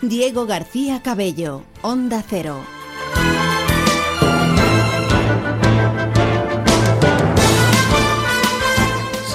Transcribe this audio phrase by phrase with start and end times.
[0.00, 2.77] Diego García Cabello, Onda Cero.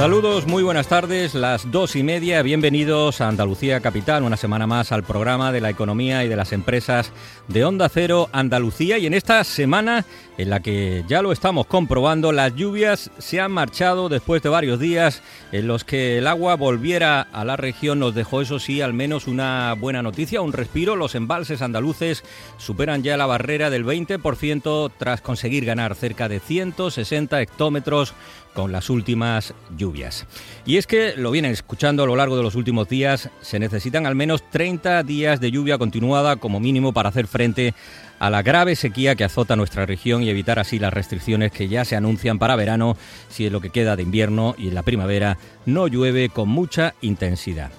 [0.04, 4.92] Saludos, muy buenas tardes, las dos y media, bienvenidos a Andalucía Capital, una semana más
[4.92, 7.14] al programa de la economía y de las empresas
[7.48, 10.04] de Onda Cero Andalucía y en esta semana
[10.38, 14.78] en la que ya lo estamos comprobando, las lluvias se han marchado después de varios
[14.78, 15.22] días
[15.54, 19.28] en los que el agua volviera a la región, nos dejó eso sí al menos
[19.28, 22.26] una buena noticia, un respiro, los embalses andaluces
[22.58, 28.14] superan ya la barrera del 20% tras conseguir ganar cerca de 160 hectómetros
[28.54, 30.26] con las últimas lluvias.
[30.66, 34.06] Y es que, lo vienen escuchando a lo largo de los últimos días, se necesitan
[34.06, 37.74] al menos 30 días de lluvia continuada como mínimo para hacer frente
[38.20, 41.84] a la grave sequía que azota nuestra región y evitar así las restricciones que ya
[41.84, 42.96] se anuncian para verano
[43.30, 46.94] si en lo que queda de invierno y en la primavera no llueve con mucha
[47.02, 47.72] intensidad.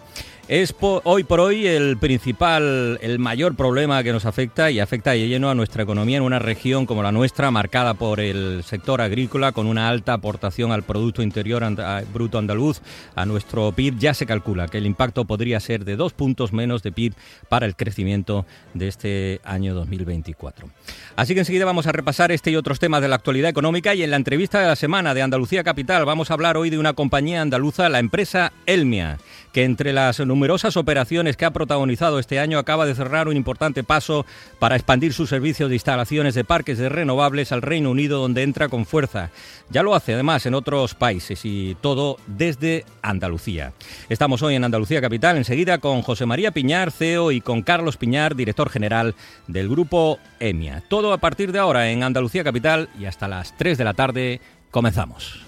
[0.47, 5.27] Es hoy por hoy el principal, el mayor problema que nos afecta y afecta de
[5.27, 9.53] lleno a nuestra economía en una región como la nuestra, marcada por el sector agrícola,
[9.53, 11.65] con una alta aportación al Producto Interior
[12.13, 12.83] Bruto Andaluz,
[13.15, 13.99] a nuestro PIB.
[13.99, 17.15] Ya se calcula que el impacto podría ser de dos puntos menos de PIB
[17.49, 20.69] para el crecimiento de este año 2024.
[21.17, 24.03] Así que enseguida vamos a repasar este y otros temas de la actualidad económica y
[24.03, 26.93] en la entrevista de la semana de Andalucía Capital vamos a hablar hoy de una
[26.93, 29.17] compañía andaluza, la empresa Elmia
[29.55, 33.85] que entre las numerosas operaciones que ha protagonizado este año acaba de cerrar un importante
[33.85, 34.27] paso
[34.59, 38.69] para expandir sus servicios de instalaciones de parques de renovables al Reino Unido, donde entra
[38.69, 39.31] con fuerza.
[39.71, 43.73] Ya lo hace además en otros países y todo desde Andalucía.
[44.09, 48.35] Estamos hoy en Andalucía Capital, enseguida con José María Piñar, CEO, y con Carlos Piñar,
[48.35, 49.15] director general
[49.47, 50.83] del grupo EMIA.
[50.89, 54.41] Todo a partir de ahora en Andalucía Capital y hasta las 3 de la tarde
[54.73, 55.45] comenzamos.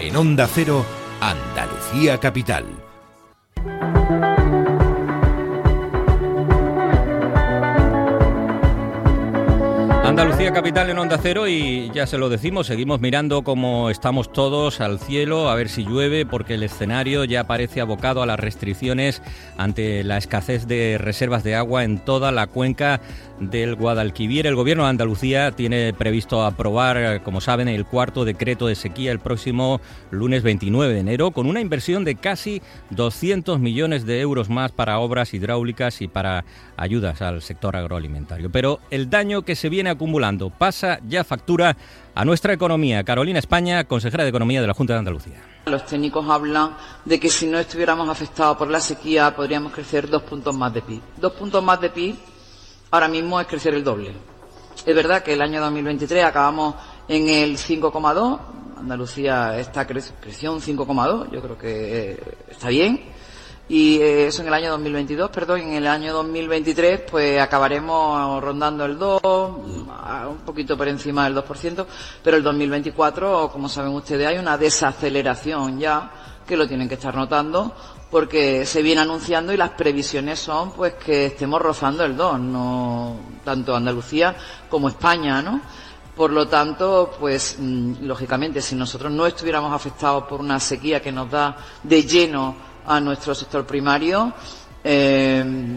[0.00, 0.84] En Onda Cero,
[1.20, 1.65] Andalucía
[2.20, 2.66] Capital.
[10.04, 14.80] Andalucía Capital en Onda Cero y ya se lo decimos, seguimos mirando cómo estamos todos
[14.80, 19.22] al cielo, a ver si llueve, porque el escenario ya parece abocado a las restricciones
[19.56, 23.00] ante la escasez de reservas de agua en toda la cuenca
[23.40, 24.46] del Guadalquivir.
[24.46, 29.18] El Gobierno de Andalucía tiene previsto aprobar, como saben, el cuarto decreto de sequía el
[29.18, 29.80] próximo
[30.10, 34.98] lunes 29 de enero, con una inversión de casi 200 millones de euros más para
[34.98, 36.44] obras hidráulicas y para
[36.76, 38.50] ayudas al sector agroalimentario.
[38.50, 41.76] Pero el daño que se viene acumulando pasa ya factura
[42.14, 43.04] a nuestra economía.
[43.04, 45.42] Carolina España, consejera de Economía de la Junta de Andalucía.
[45.66, 50.22] Los técnicos hablan de que si no estuviéramos afectados por la sequía podríamos crecer dos
[50.22, 51.00] puntos más de PIB.
[51.16, 52.16] Dos puntos más de PIB
[52.90, 54.12] ahora mismo es crecer el doble.
[54.84, 56.74] Es verdad que el año 2023 acabamos
[57.08, 58.38] en el 5,2,
[58.78, 62.20] Andalucía está creció un 5,2, yo creo que eh,
[62.50, 63.00] está bien.
[63.68, 68.84] Y eh, eso en el año 2022, perdón, en el año 2023 pues acabaremos rondando
[68.84, 71.86] el 2, un poquito por encima del 2%,
[72.22, 76.10] pero el 2024, como saben ustedes, hay una desaceleración ya
[76.46, 77.74] que lo tienen que estar notando
[78.16, 83.14] porque se viene anunciando y las previsiones son pues que estemos rozando el 2, no
[83.44, 84.34] tanto Andalucía
[84.70, 85.60] como España, ¿no?
[86.16, 91.12] Por lo tanto, pues mm, lógicamente, si nosotros no estuviéramos afectados por una sequía que
[91.12, 92.56] nos da de lleno
[92.86, 94.32] a nuestro sector primario,
[94.82, 95.76] eh,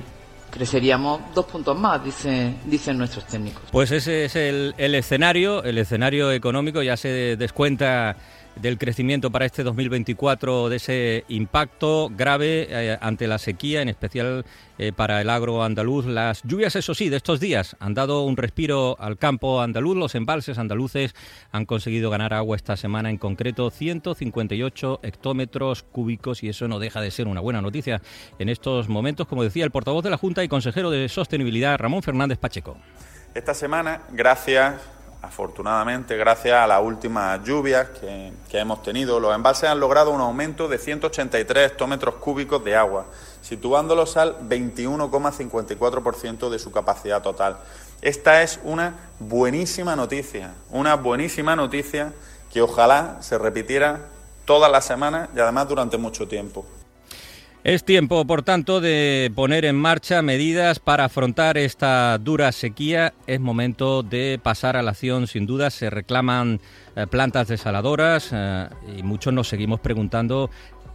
[0.50, 3.64] creceríamos dos puntos más, dice, dicen nuestros técnicos.
[3.70, 8.16] Pues ese es el, el escenario, el escenario económico ya se descuenta
[8.62, 14.46] del crecimiento para este 2024, de ese impacto grave eh, ante la sequía, en especial
[14.78, 16.06] eh, para el agro andaluz.
[16.06, 19.98] Las lluvias, eso sí, de estos días han dado un respiro al campo andaluz.
[19.98, 21.16] Los embalses andaluces
[21.52, 27.02] han conseguido ganar agua esta semana, en concreto 158 hectómetros cúbicos, y eso no deja
[27.02, 28.02] de ser una buena noticia
[28.40, 32.04] en estos momentos, como decía el portavoz de la Junta y consejero de Sostenibilidad, Ramón
[32.04, 32.78] Fernández Pacheco.
[33.34, 39.82] Esta semana, gracias Afortunadamente, gracias a las últimas lluvias que, hemos tenido, los embalses han
[39.82, 43.06] logrado un aumento de 183 hectómetros cúbicos de agua,
[43.42, 47.58] situándolos al 21,54% de su capacidad total.
[48.02, 52.14] Esta es una buenísima noticia, una buenísima noticia
[52.50, 54.06] que ojalá se repitiera
[54.46, 56.66] todas las semanas y además durante mucho tiempo.
[57.66, 63.14] Es tiempo, por tanto, de poner en marcha medidas para afrontar esta dura sequía.
[63.28, 65.28] Es momento de pasar a la acción.
[65.28, 66.62] Sin duda, se reclaman
[66.96, 70.50] eh, plantas desaladoras eh, y muchos nos seguimos preguntando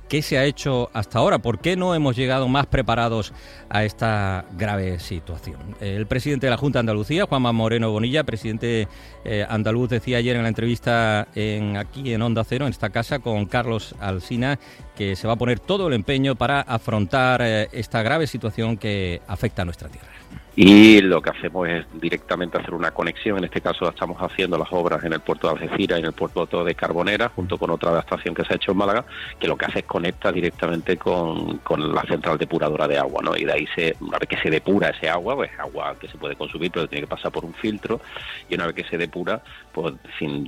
[0.09, 1.39] ¿Qué se ha hecho hasta ahora?
[1.39, 3.33] ¿Por qué no hemos llegado más preparados
[3.69, 5.77] a esta grave situación?
[5.81, 8.87] El presidente de la Junta de Andalucía, Juanma Moreno Bonilla, presidente
[9.25, 13.19] eh, andaluz, decía ayer en la entrevista en, aquí en Onda Cero, en esta casa,
[13.19, 14.59] con Carlos Alsina,
[14.95, 19.23] que se va a poner todo el empeño para afrontar eh, esta grave situación que
[19.27, 20.15] afecta a nuestra tierra
[20.57, 23.39] y lo que hacemos es directamente hacer una conexión.
[23.39, 26.13] En este caso estamos haciendo las obras en el puerto de Algeciras y en el
[26.13, 29.05] puerto de Carbonera, junto con otra adaptación que se ha hecho en Málaga,
[29.41, 31.61] que lo que hace es conecta directamente con,
[31.93, 33.37] la central depuradora de agua, ¿no?
[33.37, 36.17] Y de ahí, se, una vez que se depura ese agua, pues agua que se
[36.17, 38.01] puede consumir, pero tiene que pasar por un filtro,
[38.49, 39.43] y una vez que se depura,
[39.75, 39.95] pues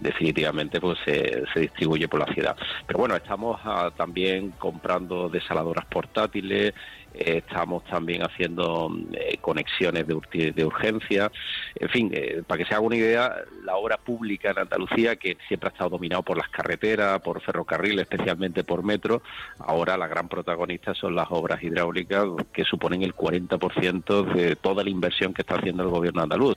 [0.00, 2.56] definitivamente pues se, distribuye por la ciudad.
[2.86, 6.72] Pero bueno, estamos ah, también comprando desaladoras portátiles,
[7.12, 11.32] estamos también haciendo eh, conexiones de, urgencia.
[11.74, 13.34] En fin, eh, para que se haga una idea,
[13.64, 17.98] la obra pública en Andalucía, que siempre ha estado dominado por las carreteras, por ferrocarril,
[17.98, 19.22] especialmente por metro,
[19.58, 24.90] ahora la gran protagonista son las obras hidráulicas, que suponen el 40% de toda la
[24.90, 26.56] inversión que está haciendo el gobierno andaluz.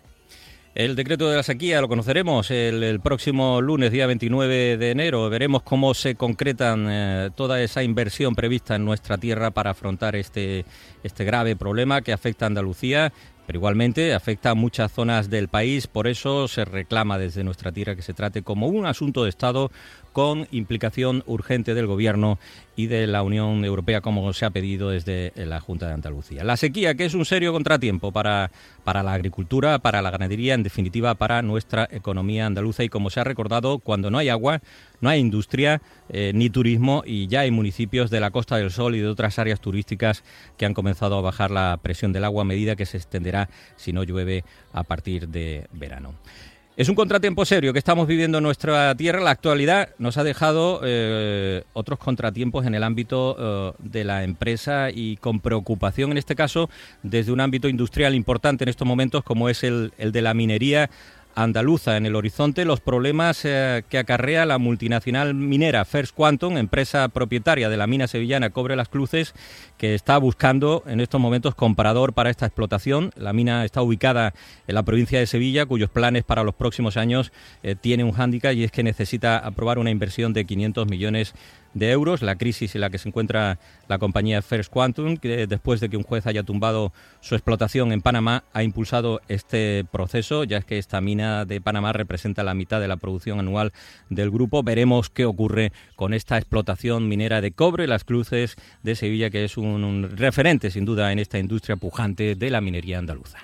[0.75, 5.29] El decreto de la sequía lo conoceremos el, próximo lunes, día 29 de enero.
[5.29, 10.65] Veremos cómo se concretan eh, toda esa inversión prevista en nuestra tierra para afrontar este,
[11.03, 13.11] este grave problema que afecta a Andalucía
[13.49, 17.95] pero igualmente afecta a muchas zonas del país, por eso se reclama desde nuestra tierra
[17.95, 19.71] que se trate como un asunto de Estado
[20.19, 22.39] con implicación urgente del Gobierno
[22.75, 26.43] y de la Unión Europea, como se ha pedido desde la Junta de Andalucía.
[26.43, 28.51] La sequía, que es un serio contratiempo para,
[28.83, 33.21] para la agricultura, para la ganadería, en definitiva para nuestra economía andaluza y como se
[33.21, 34.61] ha recordado, cuando no hay agua,
[34.99, 38.95] no hay industria eh, ni turismo y ya hay municipios de la Costa del Sol
[38.95, 40.25] y de otras áreas turísticas
[40.57, 43.93] que han comenzado a bajar la presión del agua a medida que se extenderá si
[43.93, 44.43] no llueve
[44.73, 46.13] a partir de verano.
[46.79, 49.19] Es un contratiempo serio que estamos viviendo en nuestra tierra.
[49.19, 54.89] La actualidad nos ha dejado eh, otros contratiempos en el ámbito eh, de la empresa
[54.89, 56.69] y con preocupación, en este caso,
[57.03, 60.89] desde un ámbito industrial importante en estos momentos, como es el de la minería
[61.35, 67.07] andaluza en el horizonte los problemas eh, que acarrea la multinacional minera First Quantum, empresa
[67.09, 69.33] propietaria de la mina sevillana Cobre Las Cruces,
[69.77, 73.11] que está buscando en estos momentos comprador para esta explotación.
[73.15, 74.33] La mina está ubicada
[74.67, 77.31] en la provincia de Sevilla, cuyos planes para los próximos años
[77.63, 81.33] eh, tiene un hándicap y es que necesita aprobar una inversión de 500 millones
[81.73, 85.89] euros, la crisis en la que se encuentra la compañía First Quantum, que después de
[85.89, 90.65] que un juez haya tumbado su explotación en Panamá, ha impulsado este proceso, ya es
[90.65, 93.71] que esta mina de Panamá representa la mitad de la producción anual
[94.09, 94.63] del grupo.
[94.63, 99.57] Veremos qué ocurre con esta explotación minera de cobre, las cruces de Sevilla, que es
[99.57, 103.37] un referente sin duda en esta industria pujante de la minería andaluza.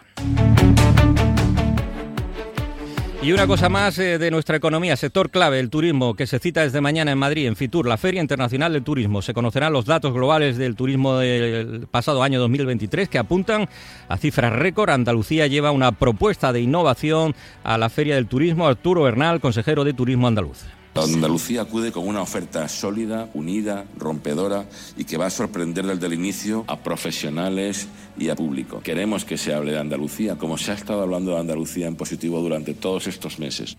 [3.25, 6.61] Y una cosa más eh, de nuestra economía, sector clave, el turismo, que se cita
[6.61, 9.23] desde mañana en Madrid, en Fitur, la Feria Internacional del Turismo.
[9.23, 13.67] Se conocerán los datos globales del turismo del pasado año 2023 que apuntan
[14.09, 14.91] a cifras récord.
[14.91, 17.33] Andalucía lleva una propuesta de innovación
[17.63, 18.67] a la Feria del Turismo.
[18.67, 20.63] Arturo Bernal, consejero de Turismo Andaluz.
[20.95, 24.65] Andalucía acude con una oferta sólida, unida, rompedora
[24.97, 28.79] y que va a sorprender desde el inicio a profesionales y a público.
[28.81, 32.39] Queremos que se hable de Andalucía como se ha estado hablando de Andalucía en positivo
[32.39, 33.75] durante todos estos meses.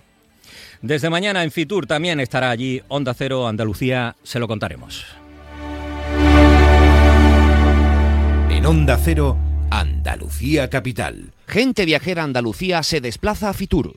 [0.83, 5.07] Desde mañana en Fitur también estará allí Onda Cero Andalucía, se lo contaremos.
[8.51, 9.39] En Onda Cero,
[9.71, 11.33] Andalucía Capital.
[11.47, 13.97] Gente viajera Andalucía se desplaza a Fitur.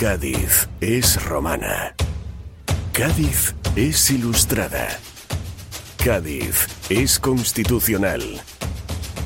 [0.00, 1.94] Cádiz es romana.
[2.90, 4.88] Cádiz es ilustrada.
[6.02, 8.22] Cádiz es constitucional.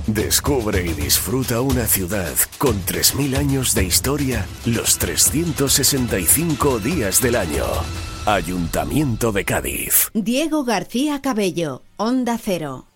[0.08, 7.66] Descubre y disfruta una ciudad con 3.000 años de historia los 365 días del año.
[8.26, 10.10] Ayuntamiento de Cádiz.
[10.12, 12.88] Diego García Cabello, Onda Cero.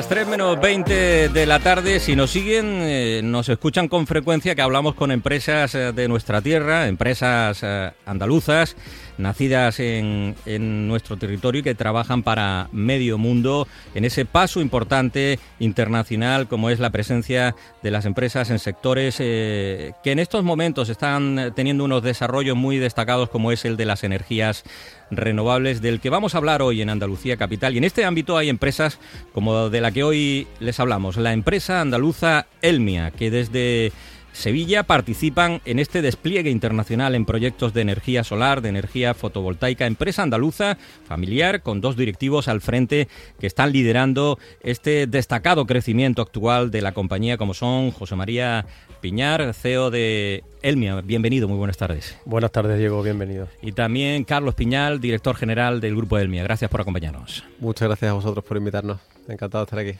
[0.00, 4.54] Las 3 menos 20 de la tarde, si nos siguen, eh, nos escuchan con frecuencia
[4.54, 8.76] que hablamos con empresas eh, de nuestra tierra, empresas eh, andaluzas,
[9.20, 15.38] nacidas en, en, nuestro territorio y que trabajan para medio mundo en ese paso importante
[15.58, 21.52] internacional como es la presencia de las empresas en sectores que en estos momentos están
[21.54, 24.64] teniendo unos desarrollos muy destacados como es el de las energías
[25.10, 27.74] renovables del que vamos a hablar hoy en Andalucía Capital.
[27.74, 28.98] Y en este ámbito hay empresas
[29.32, 33.92] como de la que hoy les hablamos, la empresa andaluza Elmia, que desde
[34.32, 40.22] Sevilla participan en este despliegue internacional en proyectos de energía solar, de energía fotovoltaica, empresa
[40.22, 43.08] andaluza familiar con dos directivos al frente
[43.38, 48.66] que están liderando este destacado crecimiento actual de la compañía como son José María
[49.00, 51.00] Piñar, CEO de Elmia.
[51.00, 52.16] Bienvenido, muy buenas tardes.
[52.24, 53.48] Buenas tardes, Diego, bienvenido.
[53.62, 56.42] Y también Carlos Piñal, director general del Grupo Elmia.
[56.42, 57.44] Gracias por acompañarnos.
[57.58, 59.00] Muchas gracias a vosotros por invitarnos.
[59.28, 59.98] Encantado de estar aquí.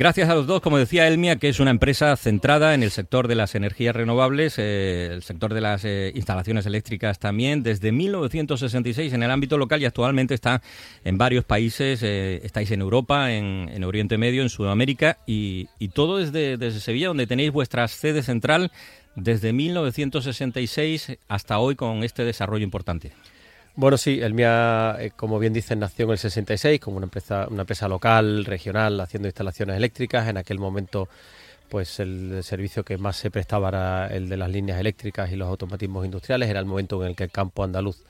[0.00, 3.28] Gracias a los dos, como decía Elmia, que es una empresa centrada en el sector
[3.28, 9.12] de las energías renovables, eh, el sector de las eh, instalaciones eléctricas también, desde 1966
[9.12, 10.62] en el ámbito local y actualmente está
[11.04, 12.02] en varios países.
[12.02, 17.26] Eh, estáis en Europa, en, Oriente Medio, en Sudamérica y, todo desde, desde Sevilla, donde
[17.26, 18.72] tenéis vuestra sede central
[19.16, 23.12] desde 1966 hasta hoy con este desarrollo importante.
[23.76, 27.46] Bueno, sí, el MIA, eh, como bien dicen, nació en el 66 como una empresa,
[27.50, 30.28] una empresa local, regional, haciendo instalaciones eléctricas.
[30.28, 31.08] En aquel momento,
[31.68, 35.48] pues el servicio que más se prestaba era el de las líneas eléctricas y los
[35.48, 36.48] automatismos industriales.
[36.50, 38.02] Era el momento en el que el campo andaluz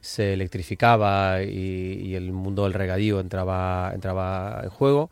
[0.00, 5.10] se electrificaba y, y el mundo del regadío entraba, entraba en juego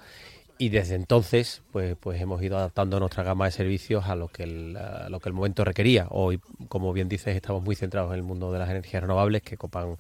[0.63, 4.45] y desde entonces pues pues hemos ido adaptando nuestra gama de servicios a lo que
[4.45, 4.79] el,
[5.09, 6.39] lo que el momento requería hoy
[6.69, 9.97] como bien dices estamos muy centrados en el mundo de las energías renovables que copan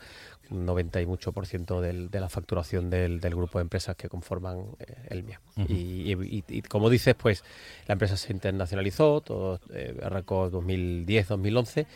[0.50, 3.96] un 90 y mucho por ciento del, de la facturación del, del, grupo de empresas
[3.96, 5.40] que conforman eh, el MIA.
[5.66, 7.42] y, como dices, pues
[7.88, 11.86] la empresa se internacionalizó, todo eh, arrancó 2010-2011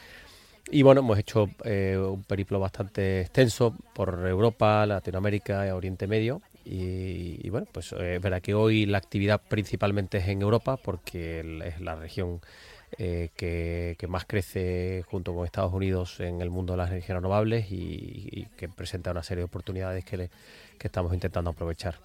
[0.72, 7.48] y bueno, hemos hecho eh, un periplo bastante extenso por Europa, Latinoamérica, Oriente Medio y,
[7.50, 11.80] bueno, pues eh, es verdad que hoy la actividad principalmente es en Europa porque es
[11.80, 12.40] la región
[12.98, 17.66] eh, que, más crece junto con Estados Unidos en el mundo de las energías renovables
[17.70, 20.28] y, que presenta una serie de oportunidades que,
[20.78, 22.00] que estamos intentando aprovechar.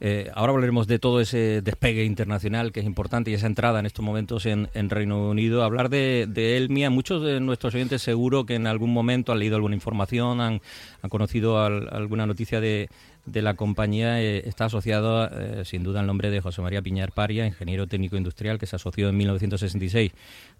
[0.00, 3.86] Eh, ahora hablaremos de todo ese despegue internacional que es importante y esa entrada en
[3.86, 5.62] estos momentos en, Reino Unido.
[5.62, 9.74] Hablar de, Elmia, muchos de nuestros oyentes seguro que en algún momento han leído alguna
[9.74, 10.60] información, han,
[11.08, 12.88] conocido alguna noticia de,
[13.34, 14.20] la compañía.
[14.20, 18.16] Eh, está asociado, eh, sin duda, al nombre de José María Piñar Paria, ingeniero técnico
[18.16, 20.12] industrial que se asoció en 1966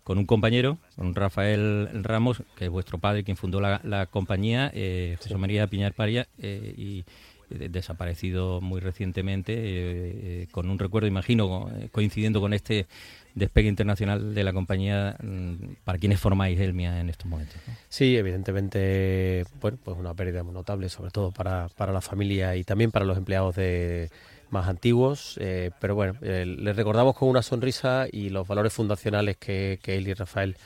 [0.02, 4.72] con un compañero, con Rafael Ramos, que es vuestro padre, quien fundó la, compañía,
[5.18, 7.04] José María Piñar Paria, y
[7.50, 12.86] desaparecido muy recientemente, eh, eh, con un recuerdo, imagino, eh, coincidiendo con este
[13.34, 17.56] despegue internacional de la compañía, mm, para quienes formáis Elmia en estos momentos.
[17.88, 22.90] Sí, evidentemente, bueno, pues una pérdida notable, sobre todo para, para la familia y también
[22.90, 24.10] para los empleados de
[24.50, 25.38] más antiguos,
[25.80, 30.14] pero bueno, les recordamos con una sonrisa y los valores fundacionales que, que él y
[30.14, 30.56] Rafael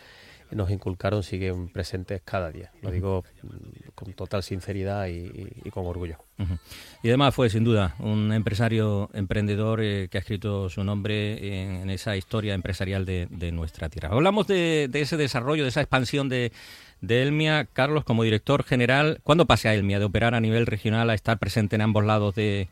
[0.50, 2.70] nos inculcaron siguen presentes cada día.
[2.82, 6.18] Lo digo mm, con total sinceridad y, con orgullo.
[7.02, 11.90] Y además fue sin duda un empresario emprendedor eh, que ha escrito su nombre en,
[11.90, 14.10] esa historia empresarial de, nuestra tierra.
[14.10, 16.52] Hablamos de, ese desarrollo, de esa expansión de,
[17.06, 17.66] Elmia.
[17.72, 21.38] Carlos, como director general, ¿cuándo pase a Elmia de operar a nivel regional a estar
[21.38, 22.68] presente en ambos lados del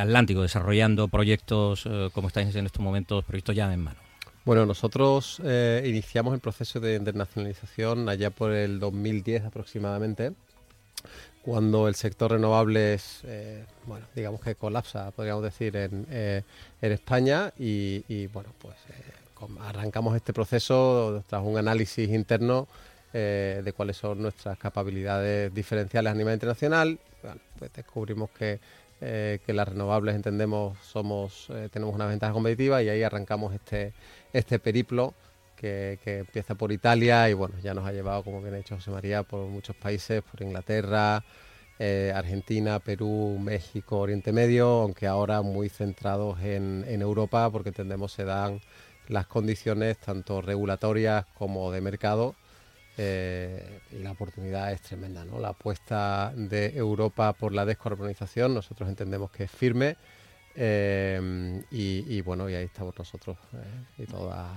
[0.00, 4.09] Atlántico, desarrollando proyectos eh, como estáis en estos momentos, proyectos ya en mano?
[4.42, 10.32] Bueno, nosotros eh, iniciamos el proceso de internacionalización allá por el 2010 aproximadamente,
[11.42, 16.42] cuando el sector renovables, eh, bueno, digamos que colapsa, podríamos decir, en, eh,
[16.80, 18.76] España y, bueno, pues
[19.60, 22.66] arrancamos este proceso tras un análisis interno
[23.12, 26.98] de cuáles son nuestras capacidades diferenciales a nivel internacional.
[27.22, 28.60] Bueno, pues descubrimos que
[29.00, 33.94] que las renovables entendemos somos tenemos una ventaja competitiva y ahí arrancamos este
[34.32, 35.14] este periplo
[35.60, 38.90] que, empieza por Italia y bueno, ya nos ha llevado, como bien ha dicho José
[38.90, 41.22] María, por muchos países, por Inglaterra,
[41.78, 48.24] eh, Argentina, Perú, México, Oriente Medio, aunque ahora muy centrados en, Europa porque entendemos se
[48.24, 48.60] dan
[49.08, 52.34] las condiciones tanto regulatorias como de mercado
[53.02, 55.24] eh, y la oportunidad es tremenda.
[55.24, 55.38] ¿no?
[55.38, 59.96] La apuesta de Europa por la descarbonización nosotros entendemos que es firme
[60.54, 64.50] eh, y, bueno, y ahí estamos nosotros eh, y todas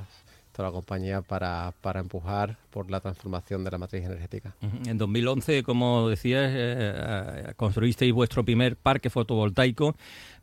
[0.54, 4.56] toda la compañía para, para empujar por la transformación de la matriz energética.
[4.86, 9.96] En 2011, como decías, eh, construisteis vuestro primer parque fotovoltaico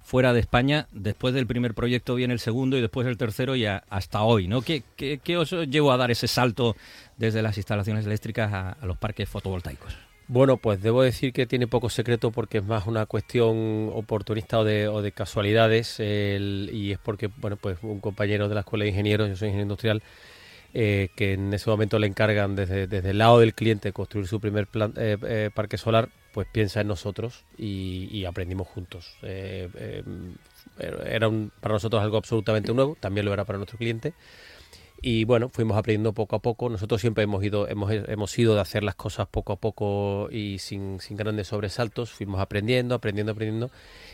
[0.03, 0.87] fuera de España.
[0.93, 4.63] Después del primer proyecto viene el segundo y después el tercero y hasta hoy, ¿no?
[4.63, 6.77] ¿Qué, ¿Qué, os llevó a dar ese salto
[7.17, 10.10] desde las instalaciones eléctricas a los parques fotovoltaicos?
[10.33, 14.65] Bueno, pues debo decir que tiene poco secreto porque es más una cuestión oportunista o
[14.65, 19.35] de, casualidades y es porque, bueno, pues un compañero de la Escuela de Ingenieros, yo
[19.35, 20.05] soy ingeniero industrial,
[20.73, 24.69] eh, que en ese momento le encargan desde, el lado del cliente construir su primer
[24.99, 29.17] eh, eh, parque solar, pues piensa en nosotros y, aprendimos juntos.
[29.23, 30.05] era
[31.61, 34.15] para nosotros algo absolutamente nuevo, también lo era para nuestro cliente
[35.03, 36.69] y bueno, fuimos aprendiendo poco a poco.
[36.69, 40.59] Nosotros siempre hemos ido, hemos, hemos ido de hacer las cosas poco a poco y
[40.59, 42.11] sin, sin grandes sobresaltos.
[42.11, 43.71] Fuimos aprendiendo, aprendiendo, aprendiendo.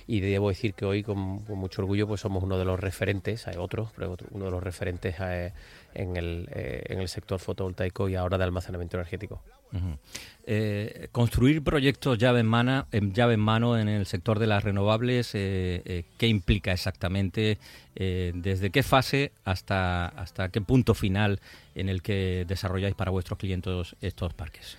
[0.06, 3.56] Y debo decir que hoy, con, mucho orgullo, pues somos uno de los referentes, hay
[3.56, 5.52] otros, pero uno de los referentes eh,
[5.94, 9.42] en, el, eh, en el sector fotovoltaico y ahora de almacenamiento energético.
[10.48, 16.04] Eh, construir proyectos llave en, mano, en mano en el sector de las renovables, ¿qué
[16.20, 17.58] implica exactamente?
[17.94, 21.40] ¿Desde qué fase hasta, hasta qué punto final
[21.74, 24.76] en el que desarrolláis para vuestros clientes estos parques?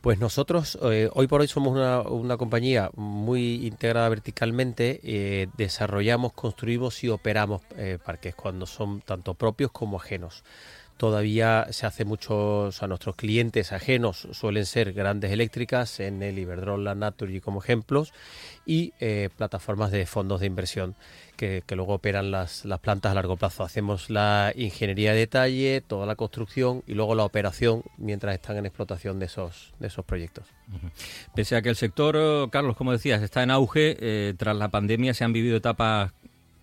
[0.00, 7.02] Pues nosotros eh, hoy por hoy somos una, compañía muy integrada verticalmente, eh, desarrollamos, construimos
[7.02, 10.44] y operamos eh, parques cuando son tanto propios como ajenos.
[10.98, 16.94] Todavía se hace muchos a nuestros clientes ajenos, suelen ser grandes eléctricas, en el Iberdrola,
[16.94, 18.12] Naturgy como ejemplos,
[18.66, 18.92] y
[19.36, 20.94] plataformas de fondos de inversión
[21.38, 23.62] que, luego operan las, las, plantas a largo plazo.
[23.62, 28.66] Hacemos la ingeniería de detalle, toda la construcción y luego la operación mientras están en
[28.66, 30.46] explotación de esos, de esos proyectos.
[31.34, 34.68] Pese a que el sector, eh, Carlos, como decías, está en auge, eh, tras la
[34.68, 36.12] pandemia se han vivido etapas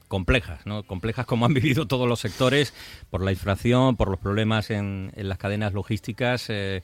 [0.08, 0.84] complejas, ¿no?
[0.84, 2.74] complejas como han vivido todos los sectores
[3.10, 6.48] por la inflación, por los problemas en, las cadenas logísticas.
[6.50, 6.82] Eh,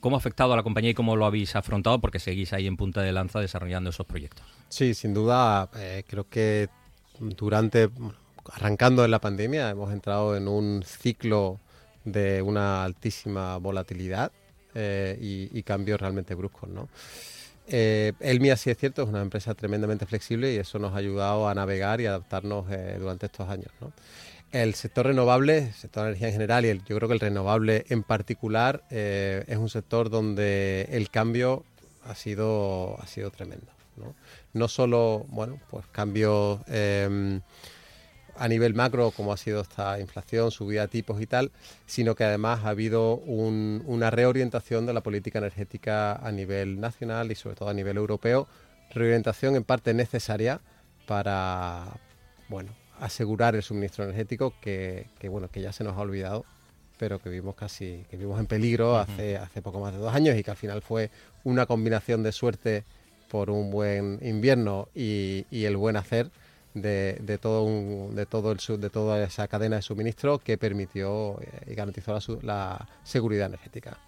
[0.00, 2.00] ¿Cómo ha afectado a la compañía y cómo lo habéis afrontado?
[2.00, 4.46] Porque seguís ahí en punta de lanza desarrollando esos proyectos.
[4.70, 5.68] Sí, sin duda,
[6.06, 6.70] creo que
[7.20, 7.90] durante,
[8.50, 11.60] arrancando en la pandemia, hemos entrado en un ciclo
[12.04, 14.32] de una altísima volatilidad
[14.74, 16.88] eh, y, cambios realmente bruscos, ¿no?
[17.72, 21.48] Eh, Elmia, sí es cierto, es una empresa tremendamente flexible y eso nos ha ayudado
[21.48, 23.70] a navegar y adaptarnos eh, durante estos años.
[23.80, 23.92] ¿no?
[24.50, 27.84] El sector renovable, el sector de energía en general y yo creo que el renovable
[27.88, 31.64] en particular eh, es un sector donde el cambio
[32.04, 33.66] ha sido, ha sido tremendo.
[33.96, 34.14] ¿no?
[34.52, 37.40] no solo, bueno, pues cambios em,
[38.40, 41.50] a nivel macro, como ha sido esta inflación, subida de tipos y tal,
[41.84, 47.34] sino que además ha habido una reorientación de la política energética a nivel nacional y
[47.34, 48.48] sobre todo a nivel europeo,
[48.94, 50.60] reorientación en parte necesaria
[51.06, 51.84] para,
[52.48, 56.46] bueno, asegurar el suministro energético que, bueno, que ya se nos ha olvidado
[56.96, 60.36] pero que vimos casi, que vimos en peligro hace, hace poco más de dos años
[60.36, 61.10] y que al final fue
[61.44, 62.84] una combinación de suerte
[63.30, 66.30] por un buen invierno y, el buen hacer
[66.74, 71.74] de, todo de todo el de toda esa cadena de suministro que permitió eh, y
[71.74, 73.98] garantizó la, seguridad energética.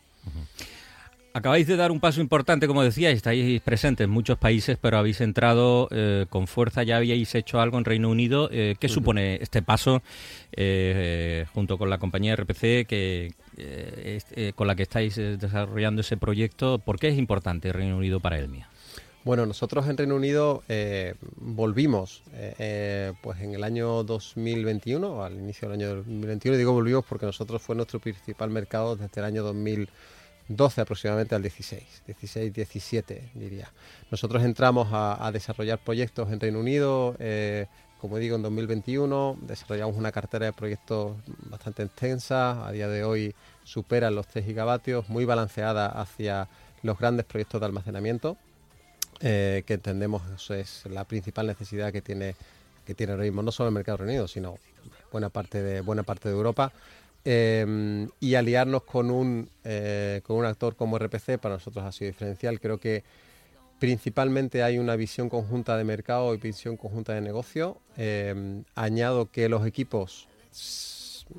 [1.34, 5.22] Acabáis de dar un paso importante, como decía, estáis presentes en muchos países, pero habéis
[5.22, 8.50] entrado eh, con fuerza, ya habíais hecho algo en Reino Unido.
[8.52, 10.02] Eh, ¿Qué supone este paso
[11.54, 13.32] junto con la compañía RPC que,
[14.54, 16.78] con la que estáis desarrollando ese proyecto?
[16.78, 18.68] ¿Por qué es importante Reino Unido para Elmia?
[19.24, 25.34] Bueno, nosotros en Reino Unido eh, volvimos eh, eh, pues en el año 2021, al
[25.34, 29.44] inicio del año 2021, digo volvimos porque nosotros fue nuestro principal mercado desde el año
[29.44, 33.70] 2012 aproximadamente al 16, 16, 17 diría.
[34.10, 37.16] Nosotros entramos a, desarrollar proyectos en Reino Unido,
[38.00, 41.16] como digo, en 2021, desarrollamos una cartera de proyectos
[41.48, 46.48] bastante extensa, a día de hoy superan los 3 gigavatios, muy balanceada hacia
[46.82, 48.36] los grandes proyectos de almacenamiento
[49.24, 52.34] eh, que entendemos es la principal necesidad que tiene
[52.84, 54.56] que tiene ahora mismo no solo el mercado reunido, sino
[55.12, 56.72] buena parte de buena parte de Europa.
[57.24, 62.10] Eh, y aliarnos con un eh, con un actor como RPC para nosotros ha sido
[62.10, 62.58] diferencial.
[62.58, 63.04] Creo que
[63.78, 67.78] principalmente hay una visión conjunta de mercado y visión conjunta de negocio.
[68.74, 70.26] añado que los equipos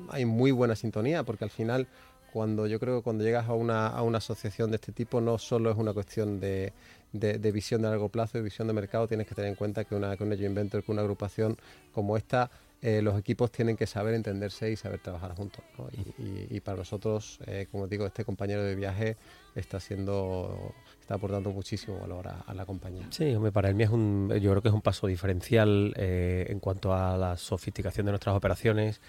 [0.08, 1.86] hay muy buena sintonía porque al final
[2.32, 5.38] cuando yo creo que cuando llegas a una, a una asociación de este tipo no
[5.38, 6.72] solo es una cuestión de,
[7.14, 9.94] de, visión de largo plazo y visión de mercado, tienes que tener en cuenta que
[9.94, 11.56] una, que una joint venture, que una agrupación
[11.92, 12.50] como esta,
[12.82, 15.64] eh, los equipos tienen que saber entenderse y saber trabajar juntos.
[16.18, 19.16] Y, para nosotros, eh, como digo, este compañero de viaje
[19.54, 23.06] está siendo está aportando muchísimo valor a, la compañía.
[23.10, 26.60] Sí, hombre, para el es un, yo creo que es un paso diferencial eh, en
[26.60, 29.02] cuanto a la sofisticación de nuestras operaciones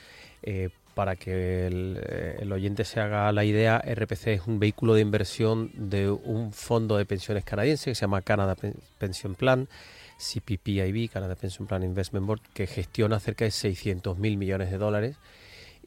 [0.95, 1.99] para que el,
[2.39, 6.97] el, oyente se haga la idea, RPC es un vehículo de inversión de un fondo
[6.97, 8.55] de pensiones canadiense que se llama Canada
[8.97, 9.67] Pension Plan,
[10.17, 15.17] CPPIB, Canada Pension Plan Investment Board, que gestiona cerca de 600 mil millones de dólares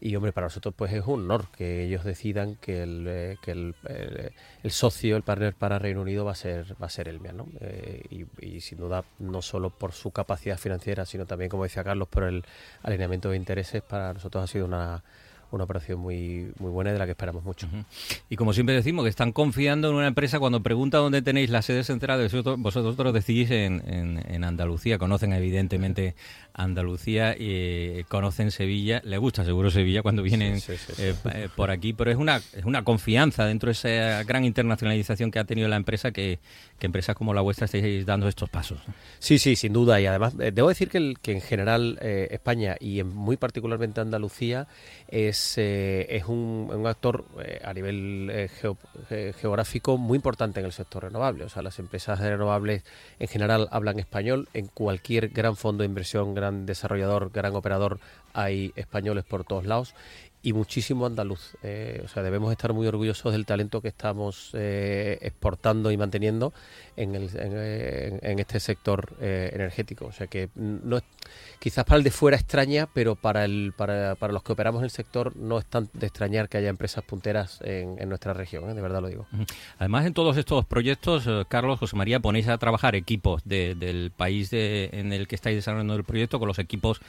[0.00, 3.50] y hombre, para nosotros pues es un honor que ellos decidan que el, eh, que
[3.50, 3.74] el,
[4.62, 7.48] el, socio, el partner para Reino Unido va a ser va a ser Elmia, ¿no?
[7.60, 11.84] Eh, y, y, sin duda no solo por su capacidad financiera, sino también, como decía
[11.84, 12.44] Carlos, por el
[12.82, 15.02] alineamiento de intereses, para nosotros ha sido una
[15.50, 17.66] una operación muy, muy buena y de la que esperamos mucho.
[17.66, 17.84] Uh -huh.
[18.30, 21.62] Y como siempre decimos, que están confiando en una empresa cuando pregunta dónde tenéis la
[21.62, 26.14] sede central, vosotros, vosotros decidís en, en, en, Andalucía, conocen evidentemente
[26.54, 31.70] Andalucía y conocen Sevilla, le gusta seguro Sevilla cuando vienen sí, sí, sí, eh, por
[31.70, 35.68] aquí, pero es una, es una confianza dentro de esa gran internacionalización que ha tenido
[35.68, 36.38] la empresa que,
[36.78, 38.80] que empresas como la vuestra estéis dando estos pasos.
[39.18, 40.00] Sí, sí, sin duda.
[40.00, 43.36] Y además, eh, debo decir que, el, que en general eh, España y en, muy
[43.36, 44.66] particularmente Andalucía
[45.08, 48.76] es, eh, es un, actor eh, a nivel eh, geo,
[49.08, 51.44] geográfico muy importante en el sector renovable.
[51.44, 52.84] O sea, las empresas renovables
[53.18, 54.48] en general hablan español.
[54.52, 57.98] En cualquier gran fondo de inversión, gran desarrollador, gran operador,
[58.34, 59.94] hay españoles por todos lados
[60.42, 61.56] y muchísimo andaluz.
[61.62, 66.52] Eh, o sea, debemos estar muy orgullosos del talento que estamos eh, exportando y manteniendo
[66.96, 70.06] en, el, en, en este sector eh, energético.
[70.06, 71.04] O sea, que no es,
[71.58, 74.84] quizás para el de fuera extraña, pero para, el, para, para, los que operamos en
[74.84, 78.72] el sector no es tan de extrañar que haya empresas punteras en, en nuestra región,
[78.74, 79.26] de verdad lo digo.
[79.78, 84.50] Además, en todos estos proyectos, Carlos, José María, ponéis a trabajar equipos de, del país
[84.50, 87.00] de, en el que estáis desarrollando el proyecto con los equipos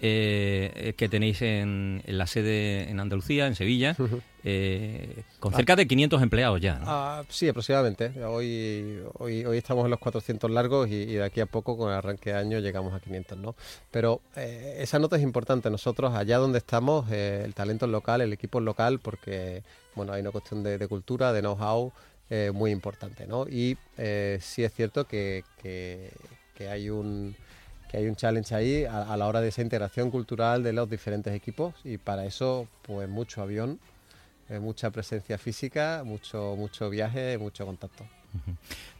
[0.00, 4.22] eh, que tenéis en, en, la sede en Andalucía, en Sevilla, uh -huh.
[4.44, 6.78] eh, con cerca de 500 empleados ya.
[6.78, 6.84] ¿no?
[6.86, 8.12] Ah, sí, aproximadamente.
[8.24, 11.90] Hoy, hoy, hoy estamos en los 400 largos y, y, de aquí a poco, con
[11.90, 13.56] el arranque de año, llegamos a 500, ¿no?
[13.90, 15.70] Pero eh, esa nota es importante.
[15.70, 19.62] Nosotros, allá donde estamos, eh, el talento es local, el equipo es local, porque,
[19.94, 21.92] bueno, hay una cuestión de, de cultura, de know-how
[22.30, 23.48] eh, muy importante, ¿no?
[23.48, 23.76] Y
[24.40, 26.10] sí es cierto que, que,
[26.54, 27.34] que hay un
[27.88, 31.34] que hay un challenge ahí a, la hora de esa integración cultural de los diferentes
[31.34, 33.80] equipos y para eso pues mucho avión,
[34.48, 38.04] eh, mucha presencia física, mucho, mucho viaje, mucho contacto.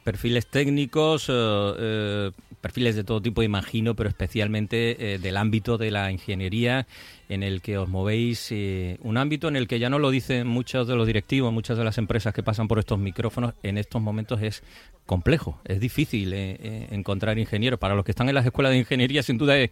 [0.08, 5.90] Perfiles técnicos, uh, uh, perfiles de todo tipo, imagino, pero especialmente eh, del ámbito de
[5.90, 6.86] la ingeniería
[7.28, 10.46] en el que os movéis, eh, un ámbito en el que ya no lo dicen
[10.46, 14.00] muchos de los directivos, muchas de las empresas que pasan por estos micrófonos, en estos
[14.00, 14.62] momentos es
[15.08, 17.78] complejo, es difícil eh, eh, encontrar ingenieros.
[17.78, 19.70] Para los que están en las escuelas de ingeniería, sin duda es,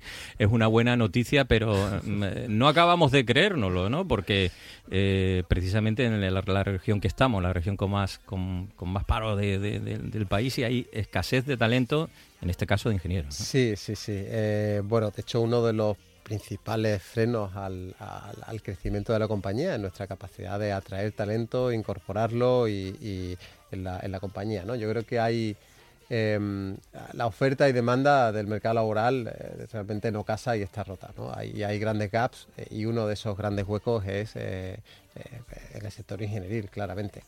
[0.49, 2.01] una buena noticia, pero
[2.49, 4.09] no acabamos de creérnoslo, ¿no?
[4.09, 4.51] Porque
[4.91, 9.05] eh, precisamente en la, la, región que estamos, la región con más, con, con más
[9.05, 12.09] paro de, de, de, del país, y hay escasez de talento,
[12.43, 13.35] en este caso de ingenieros.
[13.35, 14.13] Sí, sí, sí.
[14.15, 19.77] Eh, bueno, de hecho, uno de los principales frenos al, al, crecimiento de la compañía,
[19.77, 23.39] en nuestra capacidad de atraer talento, incorporarlo y,
[23.71, 24.65] en, la, en, la, compañía.
[24.65, 24.75] ¿no?
[24.75, 25.57] Yo creo que hay
[26.09, 26.77] eh,
[27.13, 31.11] la oferta y demanda del mercado laboral eh, realmente no casa y está rota.
[31.17, 31.33] ¿no?
[31.35, 34.81] Hay, hay grandes gaps eh, y uno de esos grandes huecos es en
[35.73, 37.23] el sector ingenieril, claramente.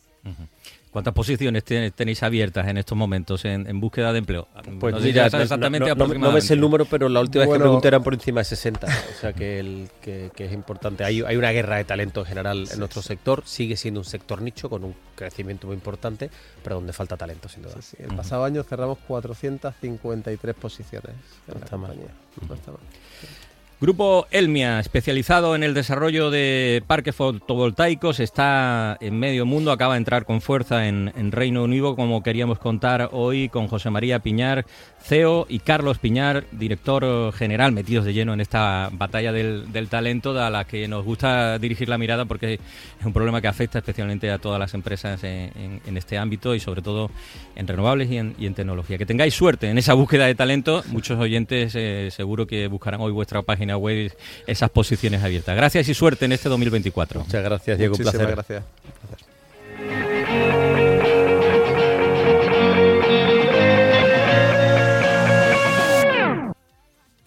[0.90, 4.48] ¿Cuántas posiciones tenéis abiertas en estos momentos en, en búsqueda de empleo?
[4.80, 7.58] Pues no mira, exactamente no, no, no, ves el número, pero la última bueno, vez
[7.58, 8.86] que pregunté eran por encima de 60.
[8.86, 11.04] o sea que, el, que, que, es importante.
[11.04, 13.08] Hay, hay una guerra de talento en general sí, en nuestro sí.
[13.08, 13.42] sector.
[13.44, 16.30] Sigue siendo un sector nicho con un crecimiento muy importante,
[16.64, 17.82] pero donde falta talento, sin duda.
[17.82, 18.48] Sí, el pasado uh -huh.
[18.48, 22.06] año cerramos 453 posiciones en no la está compañía.
[22.06, 22.14] Mal.
[22.14, 22.48] Uh -huh.
[22.48, 22.80] No está mal.
[23.80, 29.98] Grupo Elmia, especializado en el desarrollo de parques fotovoltaicos, está en medio mundo, acaba de
[29.98, 34.66] entrar con fuerza en, en, Reino Unido, como queríamos contar hoy con José María Piñar,
[35.02, 40.38] CEO, y Carlos Piñar, director general, metidos de lleno en esta batalla del, del, talento,
[40.40, 44.30] a la que nos gusta dirigir la mirada porque es un problema que afecta especialmente
[44.30, 47.10] a todas las empresas en, en, en este ámbito y sobre todo
[47.54, 48.98] en renovables y en, y tecnología.
[48.98, 53.12] Que tengáis suerte en esa búsqueda de talento, muchos oyentes eh, seguro que buscarán hoy
[53.12, 54.12] vuestra página página web
[54.46, 55.56] esas posiciones abiertas.
[55.56, 57.24] Gracias y suerte en este 2024.
[57.24, 57.92] Muchas gracias, Diego.
[57.92, 58.34] Muchísimas un placer.
[58.36, 58.62] gracias.
[59.08, 59.27] gracias.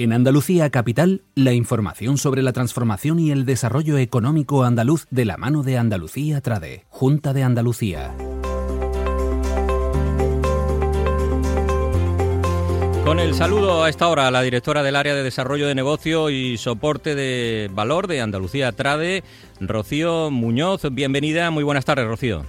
[0.03, 5.37] En Andalucía Capital, la información sobre la transformación y el desarrollo económico andaluz de la
[5.37, 8.11] mano de Andalucía Trade, Junta de Andalucía.
[13.05, 16.31] Con el saludo a esta hora a la directora del área de desarrollo de negocio
[16.31, 19.23] y soporte de valor de Andalucía Trade,
[19.59, 20.81] Rocío Muñoz.
[20.91, 22.43] Bienvenida, muy buenas tardes, Rocío.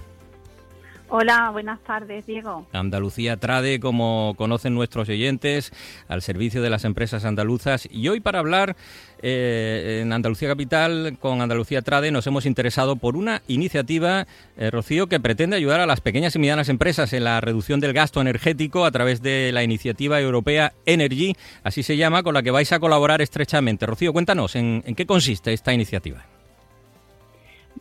[1.15, 2.65] Hola, buenas tardes, Diego.
[2.73, 5.71] Andalucía Trade, como conocen nuestros oyentes,
[6.07, 7.87] al servicio de las empresas andaluzas.
[7.91, 8.75] Y hoy para hablar
[9.21, 14.25] eh, en Andalucía Capital con Andalucía Trade nos hemos interesado por una iniciativa,
[14.57, 17.93] eh, Rocío, que pretende ayudar a las pequeñas y medianas empresas en la reducción del
[17.93, 22.49] gasto energético a través de la iniciativa europea Energy, así se llama, con la que
[22.49, 23.85] vais a colaborar estrechamente.
[23.85, 26.25] Rocío, cuéntanos, ¿en, qué consiste esta iniciativa?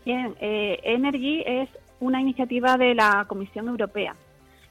[0.04, 1.70] Bien, eh, Energy es
[2.02, 4.16] una iniciativa de la Comisión Europea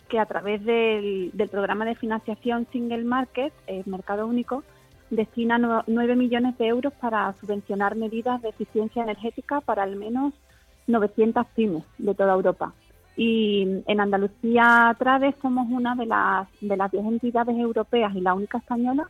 [0.10, 4.64] que a través del, programa de financiación Single Market, el Mercado Único,
[5.10, 10.34] destina 9 millones de euros para subvencionar medidas de eficiencia energética para al menos
[10.88, 12.74] 900 pymes de toda Europa.
[13.16, 18.34] Y en Andalucía Trade somos una de las, de las 10 entidades europeas y la
[18.34, 19.10] única española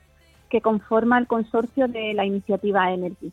[0.50, 3.32] que conforma el consorcio de la iniciativa Energy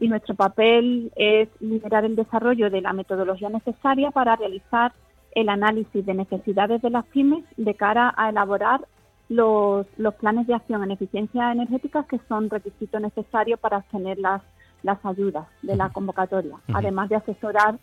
[0.00, 4.92] y nuestro papel es liderar el desarrollo de la metodología necesaria para realizar
[5.32, 8.80] el análisis de necesidades de las pymes de cara a elaborar
[9.28, 14.42] los, los planes de acción en eficiencia energética que son requisitos necesarios para obtener las,
[14.82, 17.78] las ayudas de la convocatoria, además de asesorar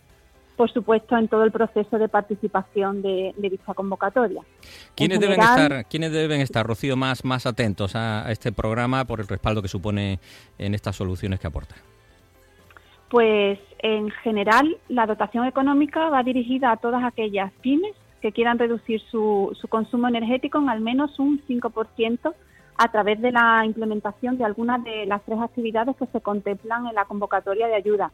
[0.58, 4.42] por supuesto, en todo el proceso de participación de, dicha convocatoria.
[4.96, 9.28] ¿Quiénes deben, estar, ¿Quiénes deben estar, Rocío, más, más atentos a, este programa por el
[9.28, 10.20] respaldo que supone
[10.58, 11.76] en estas soluciones que aporta?
[13.10, 19.02] Pues en general la dotación económica va dirigida a todas aquellas pymes que quieran reducir
[19.12, 22.34] su, su consumo energético en al menos un 5%
[22.78, 26.96] a través de la implementación de algunas de las tres actividades que se contemplan en
[26.96, 28.12] la convocatoria de ayuda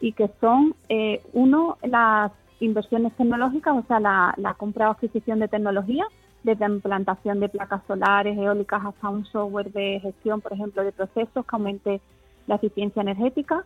[0.00, 5.48] y que son, eh, uno, las inversiones tecnológicas, o sea, la, compra o adquisición de
[5.48, 6.04] tecnología,
[6.42, 11.46] desde implantación de placas solares, eólicas, hasta un software de gestión, por ejemplo, de procesos
[11.46, 12.00] que aumente
[12.48, 13.64] la eficiencia energética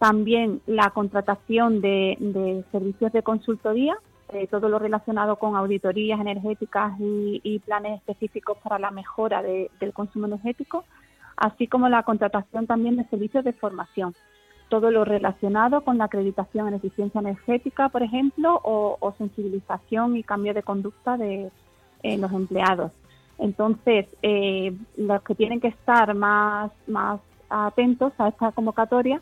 [0.00, 3.98] también la contratación de, servicios de consultoría,
[4.30, 10.24] eh, todo lo relacionado con auditorías energéticas y, planes específicos para la mejora del consumo
[10.24, 10.86] energético,
[11.36, 14.14] así como la contratación también de servicios de formación.
[14.70, 20.54] Todo lo relacionado con la acreditación en eficiencia energética, por ejemplo, o, sensibilización y cambio
[20.54, 21.50] de conducta de
[22.02, 22.90] eh, los empleados.
[23.36, 29.20] Entonces, eh, los que tienen que estar más, más atentos a esta convocatoria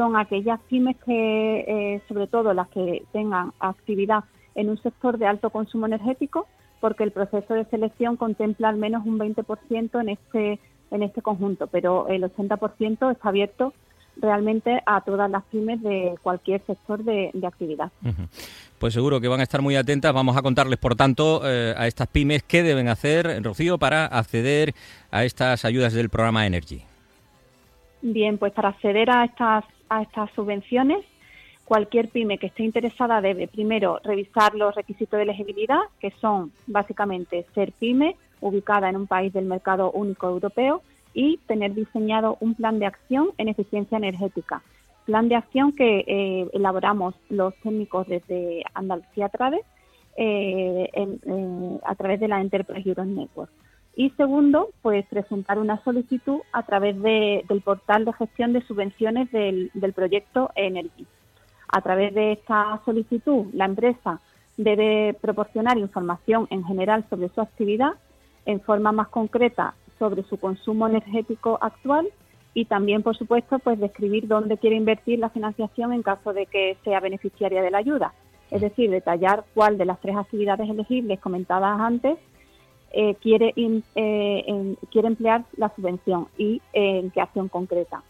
[0.00, 5.26] son aquellas pymes que, eh, sobre todo las que tengan actividad en un sector de
[5.26, 6.46] alto consumo energético,
[6.80, 10.58] porque el proceso de selección contempla al menos un 20% en este,
[10.90, 13.74] en este conjunto, pero el 80% está abierto
[14.16, 17.92] realmente a todas las pymes de cualquier sector de, actividad.
[18.78, 20.14] Pues seguro que van a estar muy atentas.
[20.14, 24.72] Vamos a contarles, por tanto, eh, a estas pymes qué deben hacer, Rocío, para acceder
[25.10, 26.84] a estas ayudas del programa Energy.
[28.00, 31.04] Bien, pues para acceder a estas a estas subvenciones,
[31.66, 37.46] cualquier pyme que esté interesada debe primero revisar los requisitos de elegibilidad, que son básicamente
[37.54, 42.78] ser pyme, ubicada en un país del mercado único europeo, y tener diseñado un plan
[42.78, 44.62] de acción en eficiencia energética.
[45.04, 49.60] Plan de acción que eh, elaboramos los técnicos desde Andalucía Trade
[50.16, 50.90] eh,
[51.84, 53.50] a través de la Enterprise Europe Network.
[54.00, 59.70] Y segundo, pues presentar una solicitud a través del portal de gestión de subvenciones del,
[59.94, 61.06] proyecto Energy.
[61.68, 64.18] A través de esta solicitud, la empresa
[64.56, 67.92] debe proporcionar información en general sobre su actividad,
[68.46, 72.08] en forma más concreta sobre su consumo energético actual
[72.54, 76.78] y también, por supuesto, pues describir dónde quiere invertir la financiación en caso de que
[76.84, 78.14] sea beneficiaria de la ayuda.
[78.50, 82.16] Es decir, detallar cuál de las tres actividades elegibles comentadas antes
[82.92, 88.02] eh, quiere, eh, quiere emplear la subvención y eh, en qué acción concreta.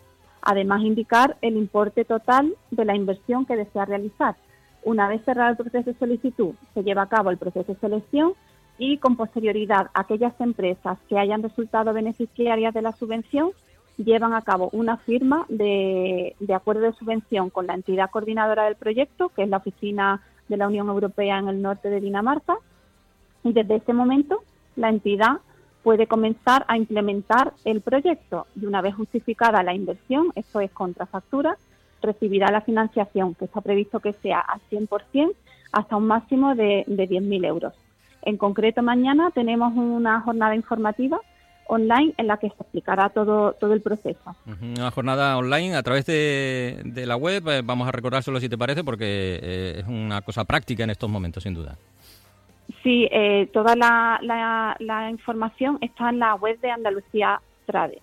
[0.42, 4.36] Además, indicar el importe total de la inversión que desea realizar.
[4.82, 8.32] Una vez cerrado el proceso de solicitud, se lleva a cabo el proceso de selección
[8.78, 13.50] y con posterioridad aquellas empresas que hayan resultado beneficiarias de la subvención
[13.98, 18.76] llevan a cabo una firma de, de, acuerdo de subvención con la entidad coordinadora del
[18.76, 22.56] proyecto, que es la Oficina de la Unión Europea en el norte de Dinamarca,
[23.44, 24.42] y desde ese momento
[24.76, 25.38] la entidad
[25.82, 31.56] puede comenzar a implementar el proyecto y una vez justificada la inversión, esto es contrafactura,
[32.02, 35.32] recibirá la financiación que está previsto que sea al 100%
[35.72, 37.74] hasta un máximo de, de 10.000 euros.
[38.22, 41.20] En concreto, mañana tenemos una jornada informativa
[41.70, 44.34] online en la que se explicará todo, todo el proceso.
[44.60, 48.82] Una jornada online a través de, la web, eh, vamos a recordárselo si te parece,
[48.82, 51.76] porque eh, es una cosa práctica en estos momentos, sin duda.
[52.82, 54.18] Sí, eh, toda la,
[54.78, 58.00] la, información está en la web de Andalucía Trade.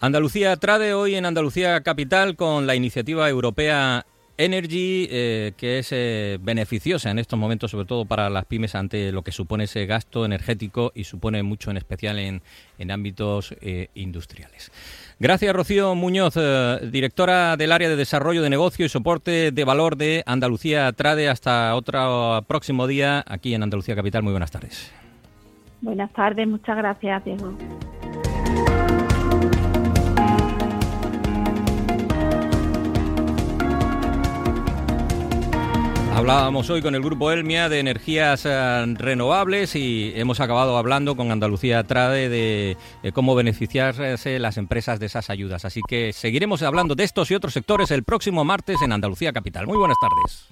[0.00, 4.06] Andalucía Trade hoy en Andalucía Capital con la iniciativa europea
[4.38, 9.12] Energy, eh, que es eh, beneficiosa en estos momentos, sobre todo para las pymes, ante
[9.12, 12.40] lo que supone ese gasto energético y supone mucho, en especial en,
[12.78, 13.54] en ámbitos
[13.94, 14.70] industriales.
[15.20, 16.34] Gracias, Rocío Muñoz,
[16.92, 21.28] directora del área de desarrollo de negocio y soporte de valor de Andalucía Trade.
[21.28, 24.22] Hasta otro próximo día aquí en Andalucía Capital.
[24.22, 24.92] Muy buenas tardes.
[25.80, 27.52] Buenas tardes, muchas gracias, Diego.
[36.18, 41.30] Hablábamos hoy con el grupo Elmia de energías eh, renovables y hemos acabado hablando con
[41.30, 45.64] Andalucía Trade de, de, cómo beneficiarse las empresas de esas ayudas.
[45.64, 49.68] Así que seguiremos hablando de estos y otros sectores el próximo martes en Andalucía Capital.
[49.68, 50.44] Muy buenas tardes.